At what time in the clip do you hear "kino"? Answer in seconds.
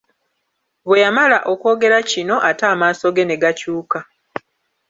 2.11-2.35